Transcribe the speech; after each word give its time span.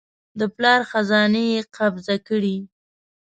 د 0.39 0.41
پلار 0.55 0.81
خزانې 0.89 1.43
یې 1.53 1.61
قبضه 1.75 2.15
کړې. 2.27 2.57